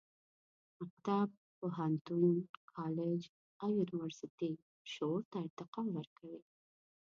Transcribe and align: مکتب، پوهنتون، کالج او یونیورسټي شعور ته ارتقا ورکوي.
مکتب، 0.77 1.29
پوهنتون، 1.57 2.35
کالج 2.73 3.21
او 3.61 3.69
یونیورسټي 3.79 4.51
شعور 4.91 5.21
ته 5.29 5.35
ارتقا 5.43 5.81
ورکوي. 5.95 6.41